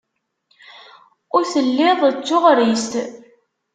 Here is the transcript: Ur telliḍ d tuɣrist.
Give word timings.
Ur 1.35 1.43
telliḍ 1.53 2.01
d 2.15 2.17
tuɣrist. 2.27 2.93